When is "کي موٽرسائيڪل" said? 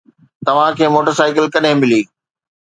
0.79-1.45